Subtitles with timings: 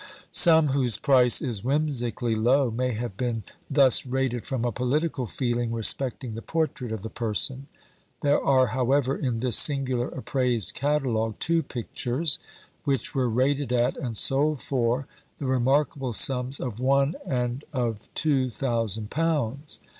[0.31, 5.71] Some whose price is whimsically low may have been thus rated from a political feeling
[5.71, 7.67] respecting the portrait of the person;
[8.23, 12.39] there are, however, in this singular appraised catalogue two pictures,
[12.83, 15.05] which were rated at, and sold for,
[15.37, 19.79] the remarkable sums of one and of two thousand pounds.